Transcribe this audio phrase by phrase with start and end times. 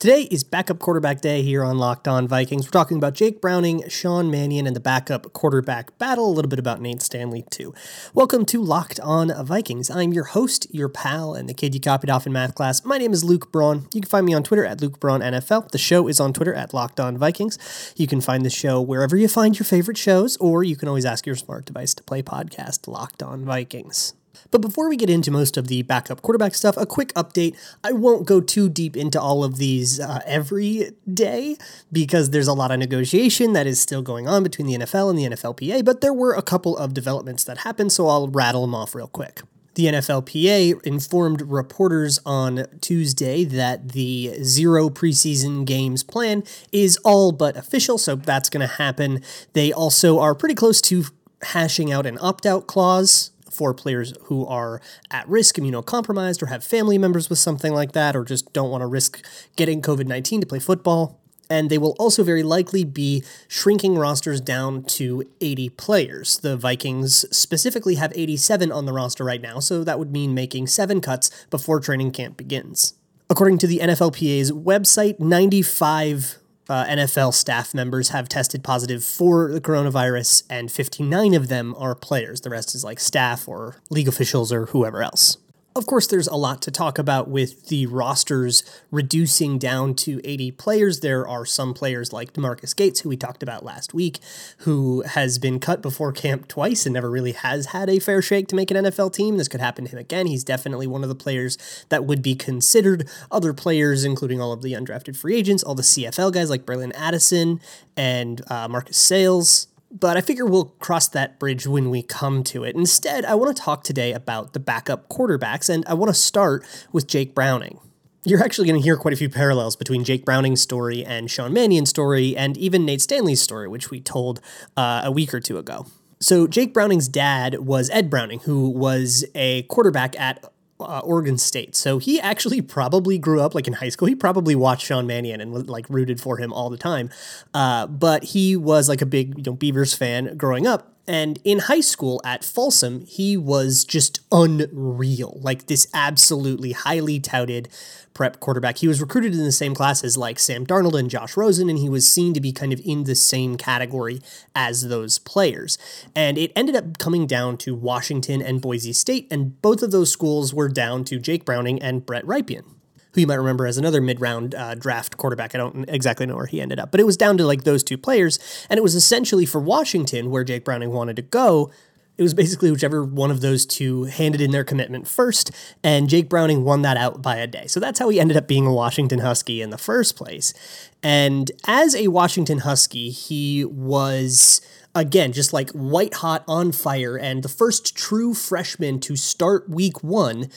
[0.00, 2.66] Today is backup quarterback day here on Locked On Vikings.
[2.66, 6.58] We're talking about Jake Browning, Sean Mannion, and the backup quarterback battle, a little bit
[6.58, 7.72] about Nate Stanley, too.
[8.12, 9.88] Welcome to Locked On Vikings.
[9.88, 12.84] I'm your host, your pal, and the kid you copied off in math class.
[12.84, 13.88] My name is Luke Braun.
[13.94, 15.70] You can find me on Twitter at Luke Braun NFL.
[15.70, 17.94] The show is on Twitter at Locked On Vikings.
[17.96, 21.06] You can find the show wherever you find your favorite shows, or you can always
[21.06, 24.12] ask your smart device to play podcast Locked On Vikings.
[24.54, 27.56] But before we get into most of the backup quarterback stuff, a quick update.
[27.82, 31.56] I won't go too deep into all of these uh, every day
[31.90, 35.18] because there's a lot of negotiation that is still going on between the NFL and
[35.18, 38.76] the NFLPA, but there were a couple of developments that happened, so I'll rattle them
[38.76, 39.42] off real quick.
[39.74, 47.56] The NFLPA informed reporters on Tuesday that the zero preseason games plan is all but
[47.56, 49.20] official, so that's going to happen.
[49.52, 51.06] They also are pretty close to
[51.42, 56.64] hashing out an opt out clause for players who are at risk, immunocompromised, or have
[56.64, 59.24] family members with something like that, or just don't want to risk
[59.56, 61.20] getting COVID 19 to play football.
[61.50, 66.38] And they will also very likely be shrinking rosters down to 80 players.
[66.38, 70.68] The Vikings specifically have 87 on the roster right now, so that would mean making
[70.68, 72.94] seven cuts before training camp begins.
[73.28, 79.60] According to the NFLPA's website, 95 uh, NFL staff members have tested positive for the
[79.60, 82.40] coronavirus, and 59 of them are players.
[82.40, 85.36] The rest is like staff or league officials or whoever else.
[85.76, 90.52] Of course, there's a lot to talk about with the rosters reducing down to 80
[90.52, 91.00] players.
[91.00, 94.20] There are some players like DeMarquis Gates, who we talked about last week,
[94.58, 98.46] who has been cut before camp twice and never really has had a fair shake
[98.48, 99.36] to make an NFL team.
[99.36, 100.28] This could happen to him again.
[100.28, 101.58] He's definitely one of the players
[101.88, 103.08] that would be considered.
[103.32, 106.92] Other players, including all of the undrafted free agents, all the CFL guys like Bralon
[106.94, 107.60] Addison
[107.96, 109.66] and uh, Marcus Sayles,
[109.98, 112.74] but I figure we'll cross that bridge when we come to it.
[112.74, 116.66] Instead, I want to talk today about the backup quarterbacks, and I want to start
[116.92, 117.78] with Jake Browning.
[118.24, 121.52] You're actually going to hear quite a few parallels between Jake Browning's story and Sean
[121.52, 124.40] Mannion's story, and even Nate Stanley's story, which we told
[124.76, 125.86] uh, a week or two ago.
[126.20, 130.42] So, Jake Browning's dad was Ed Browning, who was a quarterback at
[130.80, 131.76] uh, Oregon State.
[131.76, 134.08] So he actually probably grew up like in high school.
[134.08, 137.10] He probably watched Sean Mannion and like rooted for him all the time.
[137.52, 140.93] Uh, but he was like a big you know Beavers fan growing up.
[141.06, 145.38] And in high school at Folsom, he was just unreal.
[145.42, 147.68] Like this absolutely highly touted
[148.14, 148.78] prep quarterback.
[148.78, 151.78] He was recruited in the same class as like Sam Darnold and Josh Rosen, and
[151.78, 154.20] he was seen to be kind of in the same category
[154.54, 155.76] as those players.
[156.14, 160.10] And it ended up coming down to Washington and Boise State, and both of those
[160.10, 162.73] schools were down to Jake Browning and Brett Rypien
[163.14, 165.54] who you might remember as another mid-round uh, draft quarterback.
[165.54, 167.82] I don't exactly know where he ended up, but it was down to like those
[167.82, 168.38] two players,
[168.68, 171.70] and it was essentially for Washington where Jake Browning wanted to go.
[172.16, 175.50] It was basically whichever one of those two handed in their commitment first,
[175.82, 177.66] and Jake Browning won that out by a day.
[177.66, 180.54] So that's how he ended up being a Washington Husky in the first place.
[181.02, 184.60] And as a Washington Husky, he was
[184.94, 190.02] again, just like white hot on fire, and the first true freshman to start week
[190.02, 190.48] one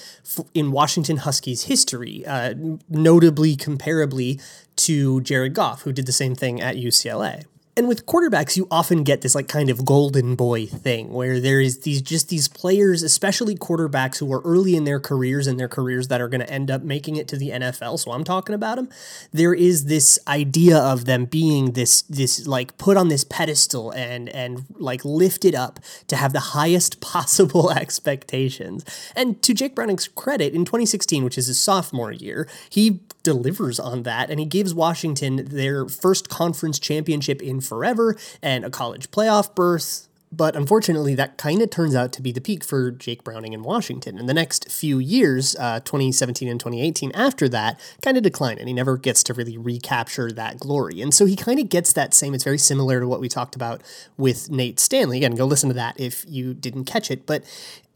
[0.53, 2.53] in Washington Huskies history, uh,
[2.87, 4.41] notably comparably
[4.75, 7.45] to Jared Goff, who did the same thing at UCLA.
[7.77, 11.61] And with quarterbacks, you often get this like kind of golden boy thing where there
[11.61, 15.67] is these just these players, especially quarterbacks who are early in their careers and their
[15.67, 17.99] careers that are going to end up making it to the NFL.
[17.99, 18.89] So I'm talking about them.
[19.31, 24.27] There is this idea of them being this this like put on this pedestal and
[24.29, 28.85] and like lifted up to have the highest possible expectations.
[29.15, 34.03] And to Jake Browning's credit, in 2016, which is his sophomore year, he delivers on
[34.03, 39.53] that and he gives Washington their first conference championship in forever and a college playoff
[39.53, 43.53] berth but unfortunately, that kind of turns out to be the peak for Jake Browning
[43.53, 44.19] in Washington.
[44.19, 48.67] And the next few years, uh, 2017 and 2018, after that, kind of decline, and
[48.67, 51.01] he never gets to really recapture that glory.
[51.01, 53.55] And so he kind of gets that same, it's very similar to what we talked
[53.55, 53.81] about
[54.17, 55.17] with Nate Stanley.
[55.17, 57.25] Again, go listen to that if you didn't catch it.
[57.25, 57.45] But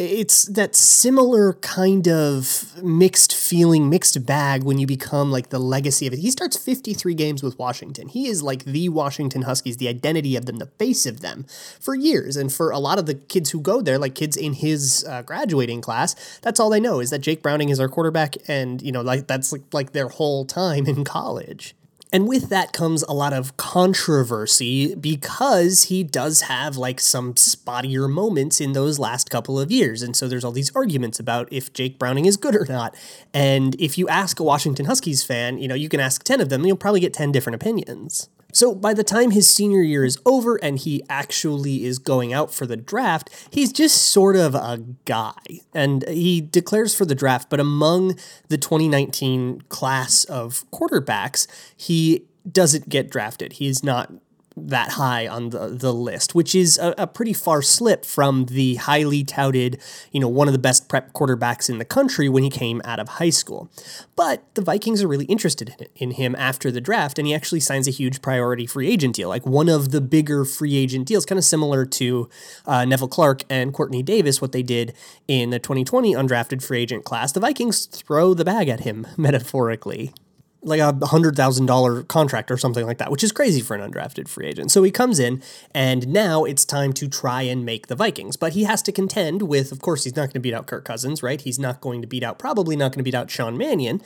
[0.02, 6.08] it's that similar kind of mixed feeling, mixed bag when you become like the legacy
[6.08, 6.20] of it.
[6.20, 8.08] He starts 53 games with Washington.
[8.08, 11.46] He is like the Washington Huskies, the identity of them, the face of them
[11.80, 12.36] for years.
[12.36, 15.22] And for a lot of the kids who go there, like kids in his uh,
[15.22, 18.92] graduating class, that's all they know is that Jake Browning is our quarterback, and you
[18.92, 21.76] know, like that's like, like their whole time in college.
[22.14, 28.10] And with that comes a lot of controversy because he does have like some spottier
[28.10, 30.02] moments in those last couple of years.
[30.02, 32.96] And so there's all these arguments about if Jake Browning is good or not.
[33.34, 36.50] And if you ask a Washington Huskies fan, you know, you can ask 10 of
[36.50, 38.28] them, you'll probably get 10 different opinions.
[38.54, 42.54] So by the time his senior year is over and he actually is going out
[42.54, 45.62] for the draft, he's just sort of a guy.
[45.74, 48.18] And he declares for the draft, but among
[48.48, 53.54] the 2019 class of quarterbacks, he doesn't get drafted.
[53.54, 54.12] He is not
[54.70, 58.76] that high on the, the list, which is a, a, pretty far slip from the
[58.76, 59.80] highly touted,
[60.12, 63.00] you know, one of the best prep quarterbacks in the country when he came out
[63.00, 63.70] of high school.
[64.16, 67.60] But the Vikings are really interested in, in him after the draft, and he actually
[67.60, 71.26] signs a huge priority free agent deal, like one of the bigger free agent deals,
[71.26, 72.30] kind of similar to
[72.66, 74.94] uh, Nevelle Clarke and Courtney Davis, what they did
[75.28, 77.32] in the 2020 undrafted free agent class.
[77.32, 80.14] The Vikings throw the bag at him, metaphorically
[80.64, 83.92] like a hundred thousand dollar contract or something like that, which is crazy for an
[83.92, 84.72] undrafted free agent.
[84.72, 85.42] So he comes in,
[85.74, 88.38] and now it's time to try and make the Vikings.
[88.38, 90.86] But he has to contend with, of course, he's not going to beat out Kirk
[90.86, 91.42] Cousins, right?
[91.42, 94.02] He's not going to beat out, probably not going to beat out Sean Mannion,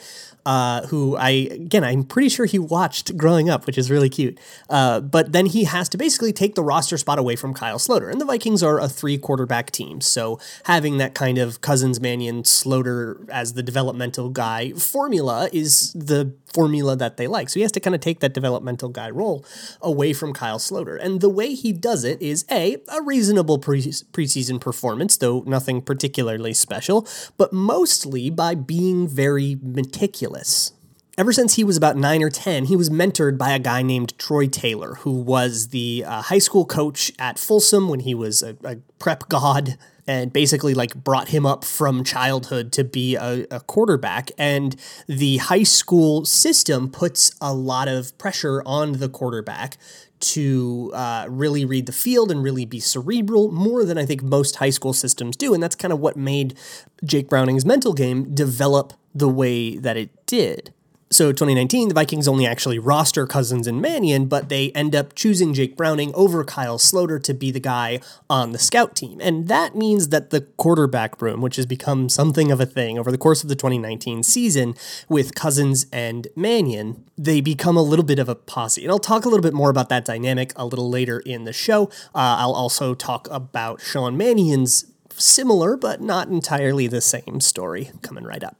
[0.45, 4.39] uh, who I again I'm pretty sure he watched growing up, which is really cute.
[4.69, 8.09] Uh, but then he has to basically take the roster spot away from Kyle Sloter,
[8.09, 12.43] and the Vikings are a three quarterback team, so having that kind of Cousins, Mannion,
[12.43, 17.50] Sloter as the developmental guy formula is the formula that they like.
[17.50, 19.45] So he has to kind of take that developmental guy role
[19.81, 20.97] away from Kyle Sloter.
[21.01, 25.81] And the way he does it is A, a reasonable pre- preseason performance, though nothing
[25.81, 27.07] particularly special,
[27.38, 30.71] but mostly by being very meticulous.
[31.18, 34.18] Ever since he was about nine or 10, he was mentored by a guy named
[34.18, 38.57] Troy Taylor, who was the uh, high school coach at Folsom when he was a,
[38.65, 43.59] a prep god and basically like brought him up from childhood to be a, a,
[43.61, 44.29] quarterback.
[44.37, 44.75] And
[45.07, 49.77] the high school system puts a lot of pressure on the quarterback
[50.19, 54.57] to uh, really read the field and really be cerebral more than I think most
[54.57, 55.53] high school systems do.
[55.53, 56.55] And that's kind of what made
[57.03, 60.73] Jake Browning's mental game develop the way that it did.
[61.11, 65.53] So 2019, the Vikings only actually roster Cousins and Mannion, but they end up choosing
[65.53, 69.21] Jake Browning over Kyle Sloter to be the guy on the scout team.
[69.21, 73.11] And that means that the quarterback room, which has become something of a thing over
[73.11, 74.73] the course of the 2019 season
[75.07, 78.81] with Cousins and Mannion, they become a little bit of a posse.
[78.81, 81.53] And I'll talk a little bit more about that dynamic a little later in the
[81.53, 81.83] show.
[82.15, 88.23] Uh, I'll also talk about Sean Mannion's similar but not entirely the same story coming
[88.23, 88.57] right up.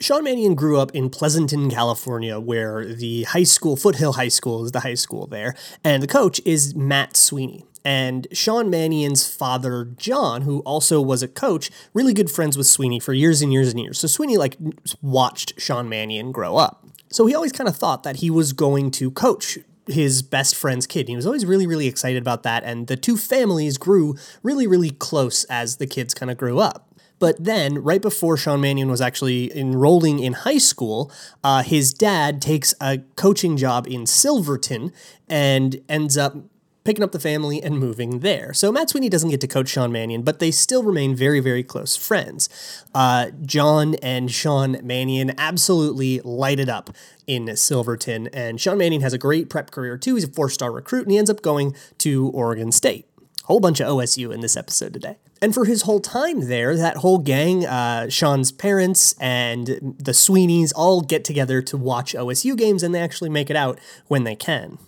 [0.00, 4.72] Sean Mannion grew up in Pleasanton, California, where the high school, Foothill High School, is
[4.72, 5.54] the high school there,
[5.84, 7.66] and the coach is Matt Sweeney.
[7.84, 12.98] And Sean Mannion's father, John, who also was a coach, really good friends with Sweeney
[12.98, 13.98] for years and years and years.
[13.98, 14.56] So Sweeney like
[15.02, 16.86] watched Sean Mannion grow up.
[17.10, 20.86] So he always kind of thought that he was going to coach his best friend's
[20.86, 21.08] kid.
[21.08, 22.64] He was always really, really excited about that.
[22.64, 26.89] And the two families grew really, really close as the kids kind of grew up.
[27.20, 31.12] But then, right before Sean Mannion was actually enrolling in high school,
[31.44, 34.92] uh, his dad takes a coaching job in Silverton
[35.28, 36.34] and ends up
[36.82, 38.54] picking up the family and moving there.
[38.54, 41.62] So Matt Sweeney doesn't get to coach Sean Mannion, but they still remain very, very
[41.62, 42.48] close friends.
[42.94, 46.90] Uh, John and Sean Mannion absolutely light it up
[47.26, 50.14] in Silverton, and Sean Mannion has a great prep career too.
[50.14, 53.06] He's a four star recruit, and he ends up going to Oregon State.
[53.50, 55.16] Whole bunch of OSU in this episode today.
[55.42, 59.66] And for his whole time there, that whole gang, uh, Sean's parents and
[59.98, 63.80] the Sweeneys all get together to watch OSU games, and they actually make it out
[64.06, 64.78] when they can.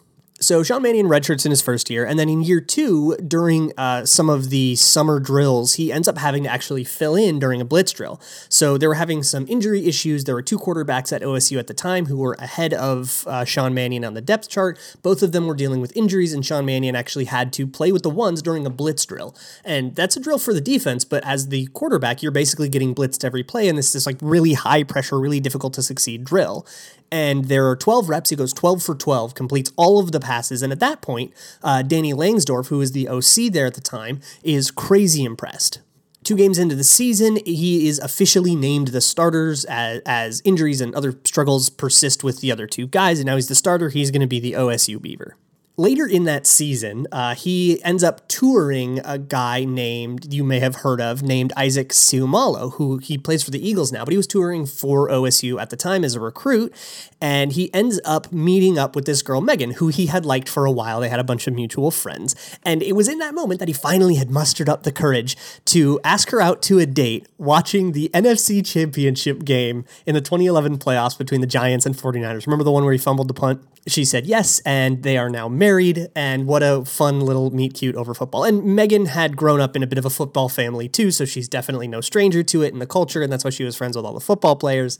[0.42, 4.04] So Sean Mannion redshirts in his first year, and then in year two, during uh,
[4.04, 7.64] some of the summer drills, he ends up having to actually fill in during a
[7.64, 8.20] blitz drill.
[8.48, 10.24] So they were having some injury issues.
[10.24, 13.72] There were two quarterbacks at OSU at the time who were ahead of uh, Sean
[13.72, 14.80] Mannion on the depth chart.
[15.00, 18.02] Both of them were dealing with injuries, and Sean Mannion actually had to play with
[18.02, 19.36] the ones during a blitz drill.
[19.64, 23.22] And that's a drill for the defense, but as the quarterback, you're basically getting blitzed
[23.22, 26.66] every play, and this is like really high pressure, really difficult to succeed drill
[27.12, 28.30] and there are 12 reps.
[28.30, 30.62] He goes 12 for 12, completes all of the passes.
[30.62, 34.20] And at that point, uh, Danny Langsdorf, who is the OC there at the time,
[34.42, 35.80] is crazy impressed.
[36.24, 40.94] Two games into the season, he is officially named the starters as, as injuries and
[40.94, 43.18] other struggles persist with the other two guys.
[43.18, 43.90] And now he's the starter.
[43.90, 45.36] He's going to be the OSU Beaver
[45.76, 50.76] later in that season, uh, he ends up touring a guy named, you may have
[50.76, 54.26] heard of, named Isaac Seumalo, who he plays for the Eagles now, but he was
[54.26, 56.74] touring for OSU at the time as a recruit.
[57.20, 60.66] And he ends up meeting up with this girl, Megan, who he had liked for
[60.66, 61.00] a while.
[61.00, 62.34] They had a bunch of mutual friends.
[62.64, 65.36] And it was in that moment that he finally had mustered up the courage
[65.66, 70.78] to ask her out to a date watching the NFC Championship game in the 2011
[70.78, 72.46] playoffs between the Giants and 49ers.
[72.46, 73.62] Remember the one where he fumbled the punt?
[73.88, 76.08] She said yes, and they are now married.
[76.14, 78.44] And what a fun little meet cute over football.
[78.44, 81.48] And Megan had grown up in a bit of a football family too, so she's
[81.48, 84.06] definitely no stranger to it in the culture, and that's why she was friends with
[84.06, 84.98] all the football players.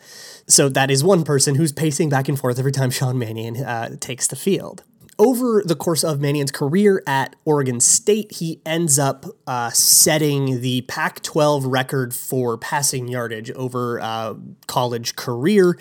[0.49, 3.97] So that is one person who's pacing back and forth every time Sean Mannion uh,
[4.01, 4.83] takes the field
[5.19, 10.83] over the course of Mannion's career at Oregon State, he ends up uh, setting the
[10.83, 14.35] Pac 12 record for passing yardage over uh,
[14.67, 15.79] college career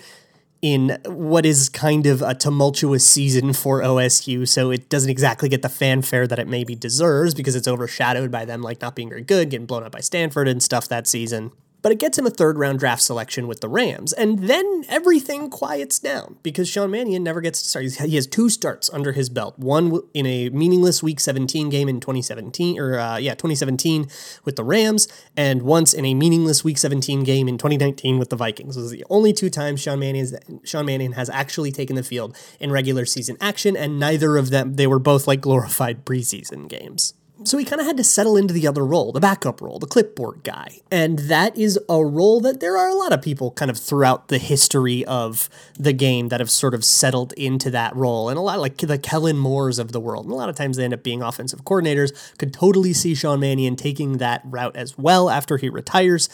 [0.62, 5.60] in what is kind of a tumultuous season for OSU, so it doesn't exactly get
[5.62, 9.22] the fanfare that it maybe deserves because it's overshadowed by them like not being very
[9.22, 11.50] good, getting blown up by Stanford and stuff that season
[11.82, 14.12] but it gets him a third round draft selection with the Rams.
[14.12, 18.08] And then everything quiets down because Sean Mannion never gets to start.
[18.08, 22.00] He has two starts under his belt one in a meaningless Week 17 game in
[22.00, 24.06] 2017, or uh, yeah, 2017
[24.44, 28.36] with the Rams, and once in a meaningless Week 17 game in 2019 with the
[28.36, 28.76] Vikings.
[28.76, 30.28] Those are the only two times Sean Mannion,
[30.64, 34.74] Sean Mannion has actually taken the field in regular season action, and neither of them,
[34.74, 38.54] they were both like glorified preseason games so he kind of had to settle into
[38.54, 40.80] the other role, the backup role, the clipboard guy.
[40.90, 44.28] And that is a role that there are a lot of people kind of throughout
[44.28, 48.28] the history of the game that have sort of settled into that role.
[48.28, 50.24] And a lot like the Kellen Moores of the world.
[50.24, 52.36] And a lot of times they end up being offensive coordinators.
[52.38, 56.28] Could totally see Sean Mannion taking that route as well after he retires.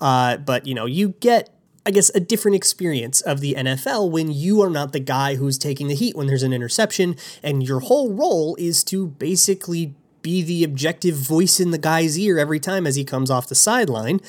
[0.00, 1.50] Uh, but, you know, you get
[1.86, 5.58] I guess, a different experience of the NFL when you are not the guy who's
[5.58, 9.94] taking the heat when there's an interception, and your whole role is to basically
[10.24, 13.54] be the objective voice in the guy's ear every time as he comes off the
[13.54, 14.20] sideline.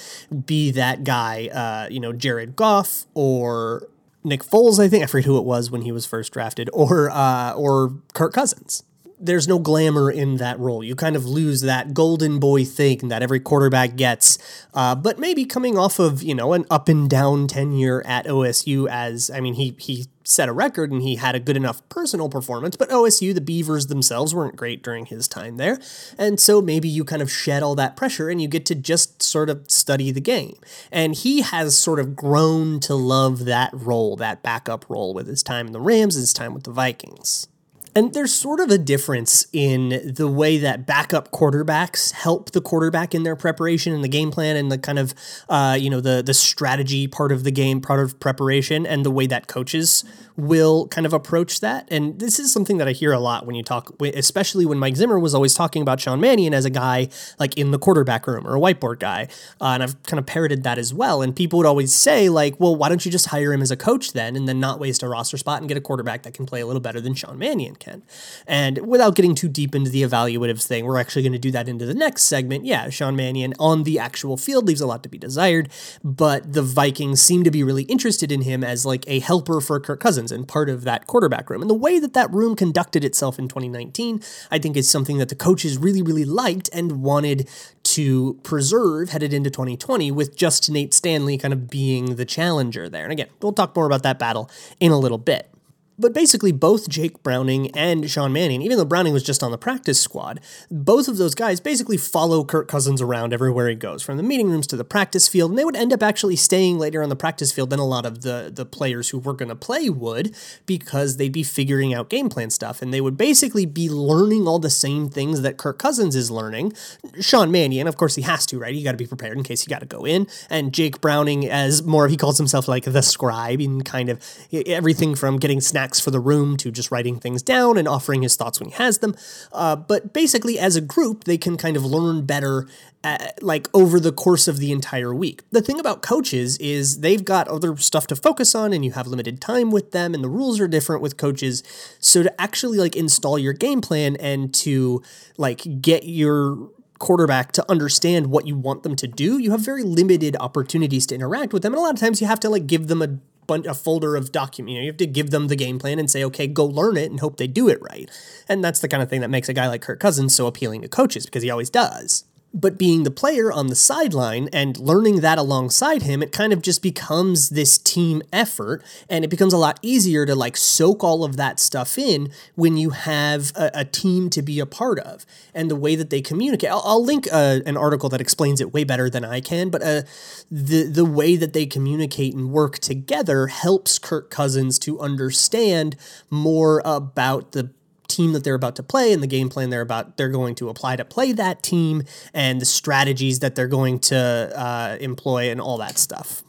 [0.45, 3.87] Be that guy, uh, you know, Jared Goff or
[4.23, 7.09] Nick Foles, I think I forget who it was when he was first drafted, or
[7.09, 8.83] uh, or Kirk Cousins
[9.17, 10.83] there's no glamour in that role.
[10.83, 14.37] You kind of lose that golden boy thing that every quarterback gets.
[14.73, 18.89] Uh, but maybe coming off of you know an up and down tenure at OSU,
[18.89, 22.29] as I mean he he set a record and he had a good enough personal
[22.29, 22.75] performance.
[22.75, 25.79] But OSU, the Beavers themselves weren't great during his time there,
[26.17, 29.21] and so maybe you kind of shed all that pressure and you get to just
[29.21, 30.57] sort of study the game.
[30.91, 35.43] And he has sort of grown to love that role, that backup role, with his
[35.43, 37.47] time in the Rams, his time with the Vikings.
[37.97, 43.15] And there's sort of a difference in the way that backup quarterbacks help the quarterback
[43.15, 45.13] in their preparation and the game plan and the kind of,
[45.47, 49.11] uh, you know, the the strategy part of the game, part of preparation, and the
[49.11, 50.03] way that coaches
[50.35, 51.87] will kind of approach that.
[51.89, 54.97] And this is something that I hear a lot when you talk, especially when Mike
[54.97, 57.07] Zimmer was always talking about Sean Mannion as a guy
[57.39, 59.29] like in the quarterback room or a whiteboard guy.
[59.61, 61.21] Uh, and I've kind of parroted that as well.
[61.21, 63.77] And people would always say, like, well, why don't you just hire him as a
[63.77, 66.45] coach then and then not waste a roster spot and get a quarterback that can
[66.45, 68.03] play a little better than Sean Mannion can?
[68.47, 71.69] And without getting too deep into the evaluative thing, we're actually going to do that
[71.69, 72.65] into the next segment.
[72.65, 75.69] Yeah, Sean Mannion on the actual field leaves a lot to be desired,
[76.03, 79.79] but the Vikings seem to be really interested in him as like a helper for
[79.79, 81.61] Kirk Cousins and part of that quarterback room.
[81.61, 85.29] And the way that that room conducted itself in 2019, I think is something that
[85.29, 87.49] the coaches really, really liked and wanted
[87.83, 93.03] to preserve headed into 2020 with just Nate Stanley kind of being the challenger there.
[93.03, 94.49] And again, we'll talk more about that battle
[94.79, 95.54] in a little bit.
[95.97, 99.57] But basically, both Jake Browning and Sean Mannion, even though Browning was just on the
[99.57, 104.17] practice squad, both of those guys basically follow Kirk Cousins around everywhere he goes, from
[104.17, 105.51] the meeting rooms to the practice field.
[105.51, 108.05] And they would end up actually staying later on the practice field than a lot
[108.05, 110.35] of the, the players who were going to play would,
[110.65, 112.81] because they'd be figuring out game plan stuff.
[112.81, 116.73] And they would basically be learning all the same things that Kirk Cousins is learning.
[117.21, 118.75] Sean Mannion, of course, he has to, right?
[118.75, 120.27] You got to be prepared in case you got to go in.
[120.49, 124.19] And Jake Browning, as more, he calls himself like the scribe, and kind of
[124.51, 128.35] everything from getting snacks for the room to just writing things down and offering his
[128.35, 129.15] thoughts when he has them.
[129.51, 132.67] Uh, but basically, as a group, they can kind of learn better
[133.03, 135.43] uh, like over the course of the entire week.
[135.51, 139.05] The thing about coaches is they've got other stuff to focus on and you have
[139.05, 141.61] limited time with them and the rules are different with coaches.
[141.99, 145.03] So to actually like install your game plan and to
[145.37, 149.83] like get your quarterback to understand what you want them to do, you have very
[149.83, 151.73] limited opportunities to interact with them.
[151.73, 154.31] And a lot of times you have to like give them a a folder of
[154.31, 154.73] document.
[154.73, 156.97] You, know, you have to give them the game plan and say, okay, go learn
[156.97, 158.09] it and hope they do it right.
[158.47, 160.81] And that's the kind of thing that makes a guy like Kirk Cousins so appealing
[160.81, 162.25] to coaches because he always does
[162.55, 166.61] but being the player on the sideline and learning that alongside him, it kind of
[166.61, 171.25] just becomes this team effort and it becomes a lot easier to like soak all
[171.25, 175.25] of that stuff in when you have a, a team to be a part of
[175.53, 176.69] and the way that they communicate.
[176.69, 179.81] I'll, I'll link uh, an article that explains it way better than I can, but
[179.81, 180.01] uh,
[180.49, 185.97] the, the way that they communicate and work together helps Kirk Cousins to understand
[186.29, 187.71] more about the
[188.07, 190.69] team that they're about to play and the game plan they're about they're going to
[190.69, 195.59] apply to play that team and the strategies that they're going to uh, employ and
[195.59, 196.43] all that stuff.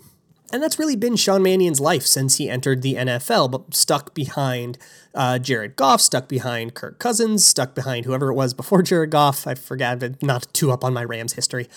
[0.52, 4.78] And that's really been Sean Mannion's life since he entered the NFL, but stuck behind
[5.12, 9.46] uh, Jared Goff, stuck behind Kirk Cousins, stuck behind whoever it was before Jared Goff.
[9.46, 11.68] I forgot, not too up on my Rams history.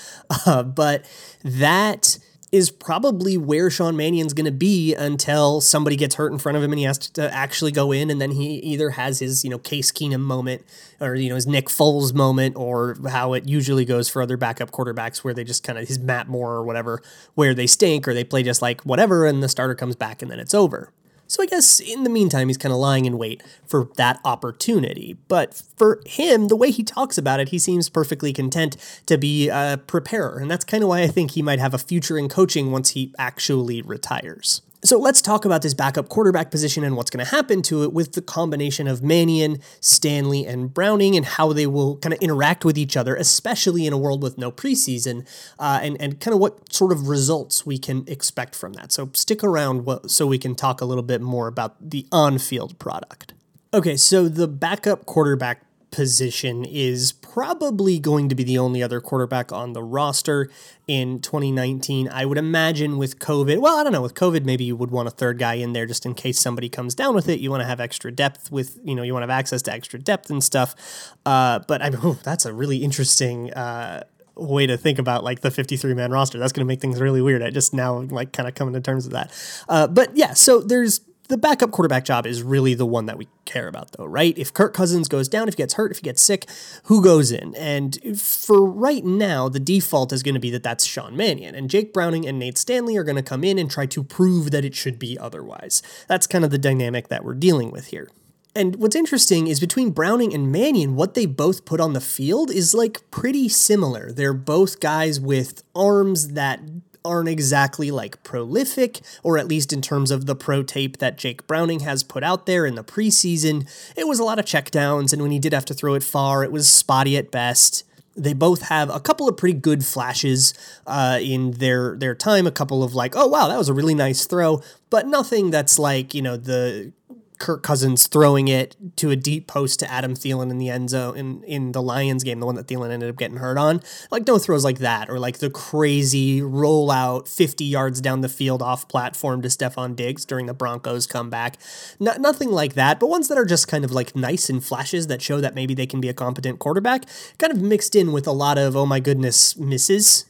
[0.46, 1.06] Uh, but
[1.44, 2.18] that
[2.52, 6.64] is probably where Sean Mannion's going to be until somebody gets hurt in front of
[6.64, 9.50] him and he has to actually go in and then he either has his, you
[9.50, 10.64] know, Case Keenum moment
[11.00, 14.72] or, you know, his Nick Foles moment or how it usually goes for other backup
[14.72, 17.02] quarterbacks where they just kind of, his Matt Moore or whatever,
[17.36, 20.32] where they stink or they play just like whatever and the starter comes back and
[20.32, 20.92] then it's over.
[21.30, 25.16] So I guess in the meantime, he's kind of lying in wait for that opportunity.
[25.28, 29.48] But for him, the way he talks about it, he seems perfectly content to be
[29.48, 30.40] a preparer.
[30.40, 32.90] And that's kind of why I think he might have a future in coaching once
[32.92, 34.64] he actually retires.
[34.82, 37.92] So let's talk about this backup quarterback position and what's going to happen to it
[37.92, 42.64] with the combination of Mannion, Stanley, and Browning and how they will kind of interact
[42.64, 45.28] with each other, especially in a world with no preseason,
[45.60, 48.94] uh, and, and kind of what sort of results we can expect from that.
[48.94, 52.80] So stick around so we can talk a little bit more about the on field
[52.80, 53.34] product.
[53.74, 59.52] Okay, so the backup quarterback position is probably going to be the only other quarterback
[59.52, 60.50] on the roster
[60.88, 62.10] in 2019.
[62.10, 65.08] I would imagine with COVID, well, I don't know, with COVID, maybe you would want
[65.08, 67.40] a third guy in there just in case somebody comes down with it.
[67.40, 69.74] You want to have extra depth with, you know, you want to have access to
[69.74, 71.14] extra depth and stuff.
[71.26, 73.54] Uh, but I mean, oh, that's a really interesting.
[73.54, 74.04] Uh,
[74.36, 76.40] way to think about like the 53 man roster.
[76.40, 77.44] That's going to make things really weird.
[77.44, 79.32] I just now like kind of coming to terms with that.
[79.68, 83.28] Uh, but yeah, so there's the backup quarterback job is really the one that we
[83.46, 84.38] care about, though, right?
[84.38, 86.50] If Kirk Cousins goes down, if he gets hurt, if he gets sick,
[86.86, 87.56] who goes in?
[87.56, 91.54] And for right now, the default is going to be that that's Sean Mannion.
[91.54, 94.50] And Jake Browning and Nate Stanley are going to come in and try to prove
[94.52, 95.84] that it should be otherwise.
[96.08, 98.10] That's kind of the dynamic that we're dealing with here.
[98.56, 102.50] And what's interesting is between Browning and Mannion, what they both put on the field
[102.50, 104.12] is like pretty similar.
[104.12, 106.60] They're both guys with arms that
[107.04, 111.48] aren't exactly like prolific, or at least in terms of the pro tape that Jake
[111.48, 113.70] Browning has put out there in the preseason.
[113.96, 116.44] It was a lot of checkdowns, and when he did have to throw it far,
[116.44, 117.84] it was spotty at best.
[118.16, 120.54] They both have a couple of pretty good flashes
[120.86, 122.46] uh, in their their time.
[122.46, 125.80] A couple of like, oh wow, that was a really nice throw, but nothing that's
[125.80, 126.92] like you know the
[127.40, 131.18] Kirk Cousins throwing it to a deep post to Adam Thielen in the end zone
[131.18, 133.82] in, in the Lions game, the one that Thielen ended up getting hurt on.
[134.12, 138.62] Like no throws like that, or like the crazy rollout 50 yards down the field
[138.62, 141.58] off platform to Stefon Diggs during the Broncos comeback.
[142.00, 145.08] No, nothing like that, but ones that are just kind of like nice and flashes
[145.08, 147.06] that show that maybe they can be a competent quarterback,
[147.38, 150.26] kind of mixed in with a lot of, oh my goodness, misses.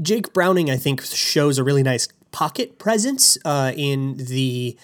[0.00, 4.76] Jake Browning, I think, shows a really nice pocket presence uh, in the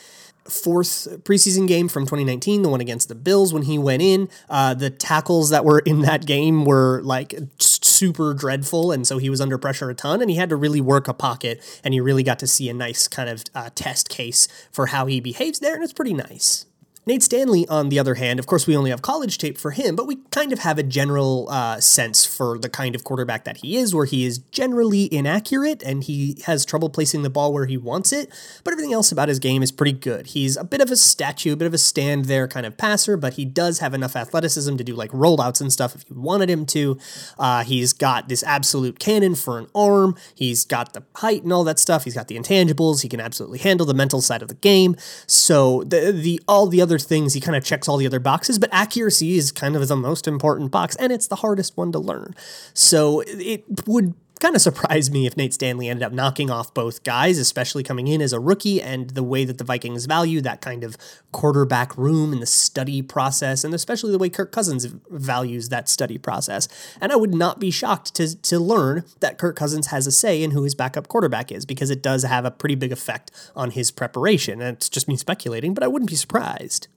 [0.49, 4.29] fourth preseason game from 2019, the one against the Bills when he went in.
[4.49, 9.31] Uh, the tackles that were in that game were like super dreadful, and so he
[9.31, 12.03] was under pressure a ton, and he had to really work a pocket, and you
[12.03, 15.59] really got to see a nice kind of uh, test case for how he behaves
[15.59, 16.67] there, and it's pretty nice.
[17.09, 19.97] Nate Stanley, on the other hand, of course, we only have college tape for him,
[19.97, 23.57] but we kind of have a general uh, sense for the kind of quarterback that
[23.57, 27.65] he is, where he is generally inaccurate and he has trouble placing the ball where
[27.65, 28.31] he wants it.
[28.63, 30.27] But everything else about his game is pretty good.
[30.27, 33.17] He's a bit of a statue, a bit of a stand there kind of passer,
[33.17, 36.51] but he does have enough athleticism to do like rollouts and stuff if you wanted
[36.51, 36.99] him to.
[37.39, 40.15] Uh, he's got this absolute cannon for an arm.
[40.35, 42.05] He's got the height and all that stuff.
[42.05, 43.01] He's got the intangibles.
[43.01, 44.95] He can absolutely handle the mental side of the game.
[45.27, 48.59] So the the all the other things, he kind of checks all the other boxes,
[48.59, 51.99] but accuracy is kind of the most important box, and it's the hardest one to
[51.99, 52.35] learn.
[52.75, 57.05] So it would kind of surprised me if Nate Stanley ended up knocking off both
[57.05, 60.61] guys, especially coming in as a rookie, and the way that the Vikings value that
[60.61, 60.97] kind of
[61.33, 66.19] quarterback room and the study process, and especially the way Kirk Cousins values that study
[66.19, 66.69] process.
[67.01, 70.43] And I would not be shocked to, to learn that Kirk Cousins has a say
[70.43, 73.73] in who his backup quarterback is, because it does have a pretty big effect on
[73.73, 74.61] his preparation.
[74.61, 76.89] And it's just me speculating, but I wouldn't be surprised.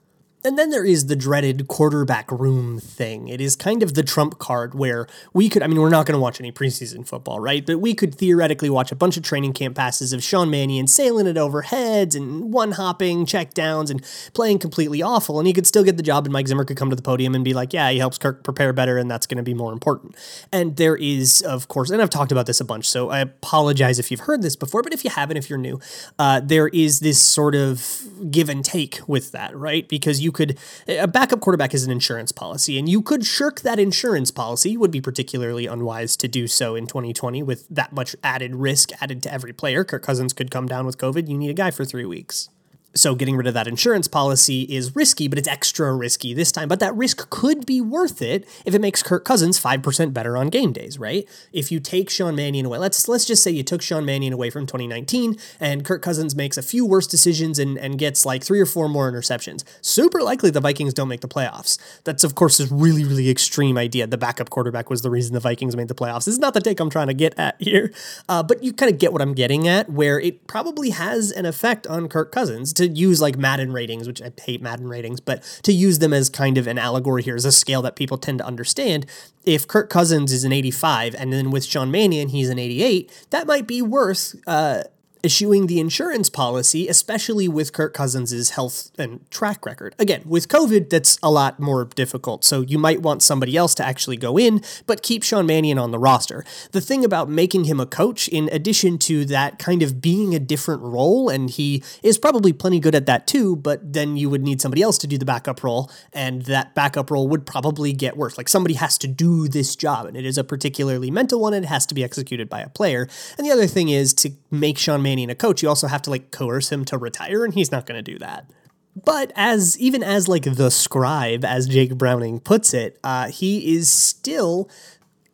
[0.43, 3.27] And then there is the dreaded quarterback room thing.
[3.27, 6.15] It is kind of the trump card where we could, I mean, we're not going
[6.15, 7.63] to watch any preseason football, right?
[7.65, 11.27] But we could theoretically watch a bunch of training camp passes of Sean Mannion sailing
[11.27, 15.37] it over heads and one hopping, check downs, and playing completely awful.
[15.37, 17.35] And he could still get the job, and Mike Zimmer could come to the podium
[17.35, 19.71] and be like, yeah, he helps Kirk prepare better, and that's going to be more
[19.71, 20.15] important.
[20.51, 23.99] And there is, of course, and I've talked about this a bunch, so I apologize
[23.99, 25.79] if you've heard this before, but if you haven't, if you're new,
[26.17, 28.01] uh, there is this sort of
[28.31, 29.87] give and take with that, right?
[29.87, 33.61] Because you you could a backup quarterback is an insurance policy, and you could shirk
[33.61, 34.77] that insurance policy.
[34.77, 39.21] Would be particularly unwise to do so in 2020 with that much added risk added
[39.23, 39.83] to every player.
[39.83, 41.27] Kirk Cousins could come down with COVID.
[41.27, 42.49] You need a guy for three weeks.
[42.93, 46.67] So getting rid of that insurance policy is risky, but it's extra risky this time.
[46.67, 50.49] But that risk could be worth it if it makes Kirk Cousins 5% better on
[50.49, 51.27] game days, right?
[51.53, 54.49] If you take Sean Mannion away, let's let's just say you took Sean Mannion away
[54.49, 58.59] from 2019 and Kirk Cousins makes a few worse decisions and, and gets like three
[58.59, 59.63] or four more interceptions.
[59.81, 61.77] Super likely the Vikings don't make the playoffs.
[62.03, 64.05] That's of course a really, really extreme idea.
[64.05, 66.25] The backup quarterback was the reason the Vikings made the playoffs.
[66.25, 67.93] This is not the take I'm trying to get at here.
[68.27, 71.45] Uh, but you kind of get what I'm getting at, where it probably has an
[71.45, 75.43] effect on Kirk Cousins to use like Madden ratings, which I hate Madden ratings, but
[75.63, 78.39] to use them as kind of an allegory here as a scale that people tend
[78.39, 79.05] to understand.
[79.45, 83.47] If Kirk Cousins is an 85 and then with Sean Mannion he's an 88, that
[83.47, 84.83] might be worth uh,
[85.23, 89.95] issuing the insurance policy, especially with Kirk Cousins' health and track record.
[89.99, 92.43] Again, with COVID, that's a lot more difficult.
[92.43, 95.91] So you might want somebody else to actually go in, but keep Sean Mannion on
[95.91, 96.43] the roster.
[96.71, 100.39] The thing about making him a coach, in addition to that kind of being a
[100.39, 104.41] different role, and he is probably plenty good at that too, but then you would
[104.41, 108.17] need somebody else to do the backup role, and that backup role would probably get
[108.17, 108.37] worse.
[108.37, 111.65] Like somebody has to do this job, and it is a particularly mental one, and
[111.65, 113.07] it has to be executed by a player.
[113.37, 116.01] And the other thing is to make Sean Mannion Mannion a coach, you also have
[116.03, 118.49] to like coerce him to retire, and he's not going to do that.
[118.95, 123.89] But as even as like the scribe, as Jake Browning puts it, uh, he is
[123.89, 124.69] still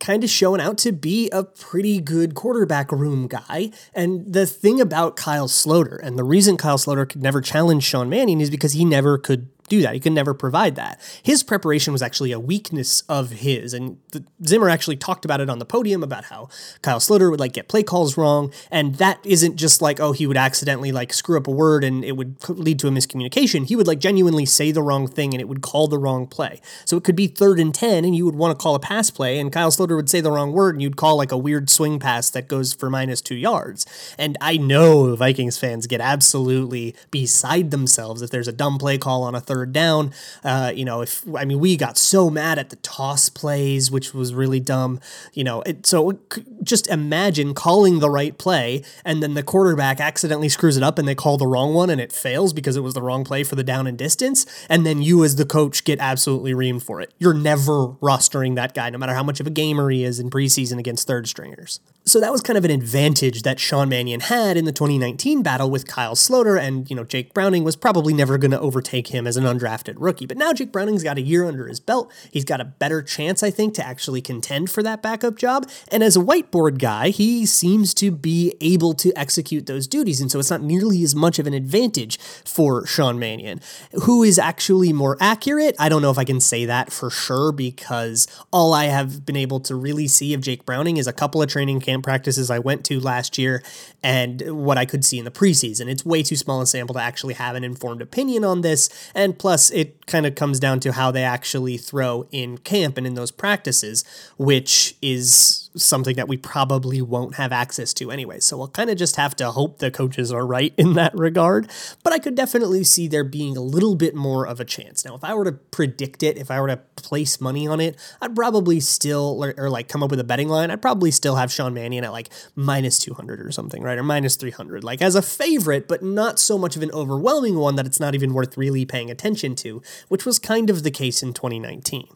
[0.00, 3.70] kind of showing out to be a pretty good quarterback room guy.
[3.94, 8.08] And the thing about Kyle Sloter, and the reason Kyle Sloter could never challenge Sean
[8.08, 9.94] Mannion is because he never could do that.
[9.94, 11.00] He could never provide that.
[11.22, 15.50] His preparation was actually a weakness of his, and the, Zimmer actually talked about it
[15.50, 16.48] on the podium about how
[16.82, 20.26] Kyle Sloter would like get play calls wrong, and that isn't just like oh he
[20.26, 23.66] would accidentally like screw up a word and it would lead to a miscommunication.
[23.66, 26.60] He would like genuinely say the wrong thing and it would call the wrong play.
[26.84, 29.10] So it could be third and ten, and you would want to call a pass
[29.10, 31.70] play, and Kyle Sloter would say the wrong word, and you'd call like a weird
[31.70, 33.86] swing pass that goes for minus two yards.
[34.16, 39.22] And I know Vikings fans get absolutely beside themselves if there's a dumb play call
[39.22, 40.12] on a third third down.
[40.44, 44.14] Uh, you know, if I mean, we got so mad at the toss plays, which
[44.14, 45.00] was really dumb.
[45.32, 46.18] You know, it, so
[46.62, 51.08] just imagine calling the right play and then the quarterback accidentally screws it up and
[51.08, 53.56] they call the wrong one and it fails because it was the wrong play for
[53.56, 54.46] the down and distance.
[54.68, 57.12] And then you, as the coach, get absolutely reamed for it.
[57.18, 60.30] You're never rostering that guy, no matter how much of a gamer he is in
[60.30, 61.80] preseason against third stringers.
[62.08, 65.68] So that was kind of an advantage that Sean Mannion had in the 2019 battle
[65.68, 69.26] with Kyle Sloter, and you know Jake Browning was probably never going to overtake him
[69.26, 70.24] as an undrafted rookie.
[70.24, 72.10] But now Jake Browning's got a year under his belt.
[72.32, 75.68] He's got a better chance, I think, to actually contend for that backup job.
[75.92, 80.32] And as a whiteboard guy, he seems to be able to execute those duties, and
[80.32, 83.60] so it's not nearly as much of an advantage for Sean Mannion.
[84.04, 85.76] Who is actually more accurate?
[85.78, 89.36] I don't know if I can say that for sure because all I have been
[89.36, 92.58] able to really see of Jake Browning is a couple of training camp practices I
[92.58, 93.62] went to last year
[94.02, 95.88] and what I could see in the preseason.
[95.88, 98.88] It's way too small a sample to actually have an informed opinion on this.
[99.14, 103.06] And plus, it kind of comes down to how they actually throw in camp and
[103.06, 104.04] in those practices,
[104.36, 108.40] which is something that we probably won't have access to anyway.
[108.40, 111.70] So we'll kind of just have to hope the coaches are right in that regard.
[112.02, 115.04] But I could definitely see there being a little bit more of a chance.
[115.04, 117.96] Now, if I were to predict it, if I were to place money on it,
[118.20, 121.36] I'd probably still, or, or like come up with a betting line, I'd probably still
[121.36, 123.98] have Sean Mannion at like minus 200 or something, right?
[123.98, 127.76] Or minus 300, like as a favorite, but not so much of an overwhelming one
[127.76, 131.22] that it's not even worth really paying attention to, which was kind of the case
[131.22, 132.08] in 2019.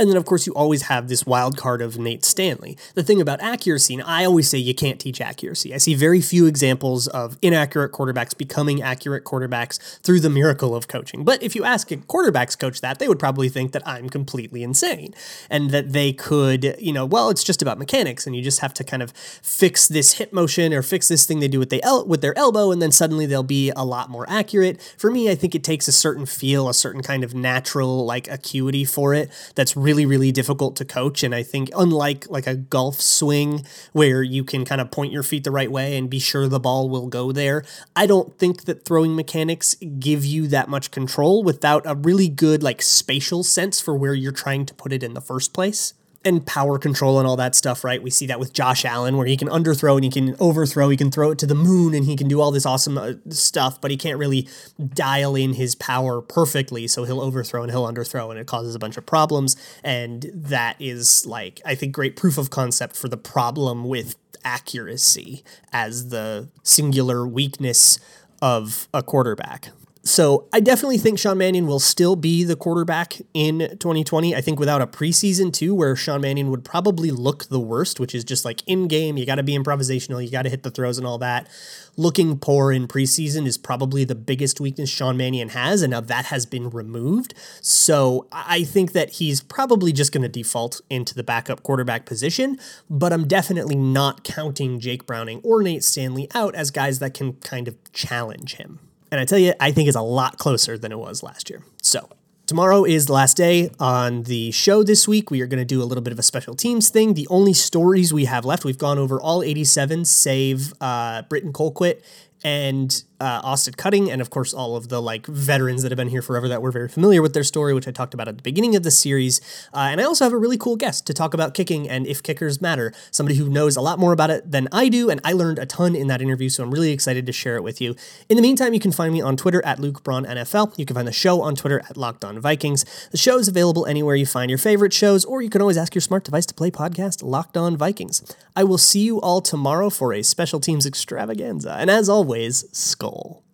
[0.00, 2.78] And then, of course, you always have this wild card of Nate Stanley.
[2.94, 5.74] The thing about accuracy, and I always say you can't teach accuracy.
[5.74, 10.88] I see very few examples of inaccurate quarterbacks becoming accurate quarterbacks through the miracle of
[10.88, 11.22] coaching.
[11.22, 14.62] But if you ask a quarterbacks coach that, they would probably think that I'm completely
[14.62, 15.14] insane
[15.50, 18.72] and that they could, you know, well, it's just about mechanics and you just have
[18.74, 21.82] to kind of fix this hip motion or fix this thing they do with, the
[21.82, 24.80] el- with their elbow and then suddenly they'll be a lot more accurate.
[24.96, 28.28] For me, I think it takes a certain feel, a certain kind of natural like
[28.28, 31.24] acuity for it that's really really really difficult to coach.
[31.24, 35.24] And I think unlike like a golf swing where you can kind of point your
[35.24, 37.64] feet the right way and be sure the ball will go there,
[37.96, 42.62] I don't think that throwing mechanics give you that much control without a really good
[42.62, 46.46] like spatial sense for where you're trying to put it in the first place and
[46.46, 48.02] power control and all that stuff, right?
[48.02, 50.96] We see that with Josh Allen, where he can underthrow and he can overthrow, he
[50.96, 53.80] can throw it to the moon and he can do all this awesome uh, stuff,
[53.80, 54.46] but he can't really
[54.92, 56.86] dial in his power perfectly.
[56.86, 59.56] So he'll overthrow and he'll underthrow, and it causes a bunch of problems.
[59.82, 65.42] And that is like, I think, great proof of concept for the problem with accuracy
[65.72, 67.98] as the singular weakness
[68.42, 69.70] of a quarterback
[70.02, 74.34] So I definitely think Sean Mannion will still be the quarterback in 2020.
[74.34, 78.14] I think without a preseason too, where Sean Mannion would probably look the worst, which
[78.14, 80.70] is just like in game, you got to be improvisational, you got to hit the
[80.70, 81.50] throws and all that.
[81.98, 86.26] Looking poor in preseason is probably the biggest weakness Sean Mannion has, and now that
[86.26, 87.34] has been removed.
[87.60, 92.58] So I think that he's probably just going to default into the backup quarterback position,
[92.88, 97.34] but I'm definitely not counting Jake Browning or Nate Stanley out as guys that can
[97.34, 98.78] kind of challenge him.
[99.10, 101.64] And I tell you, I think it's a lot closer than it was last year.
[101.82, 102.08] So
[102.50, 105.30] Tomorrow is the last day on the show this week.
[105.30, 107.14] We are going to do a little bit of a special teams thing.
[107.14, 112.02] The only stories we have left, we've gone over all 87, save uh, Britton Colquitt
[112.42, 116.08] and uh, Austin Cutting, and of course all of the like veterans that have been
[116.08, 118.42] here forever that we're very familiar with their story, which I talked about at the
[118.42, 119.40] beginning of the series.
[119.72, 122.22] Uh, and I also have a really cool guest to talk about kicking and if
[122.22, 122.92] kickers matter.
[123.10, 125.66] Somebody who knows a lot more about it than I do, and I learned a
[125.66, 127.94] ton in that interview, so I'm really excited to share it with you.
[128.28, 130.78] In the meantime, you can find me on Twitter at Luke Braun NFL.
[130.78, 132.84] You can find the show on Twitter at Locked On Vikings.
[133.10, 135.94] The show is available anywhere you find your favorite shows, or you can always ask
[135.94, 138.22] your smart device to play podcast Locked On Vikings.
[138.56, 142.64] I will see you all tomorrow for a special teams extravaganza, and as always,
[143.10, 143.49] Skol.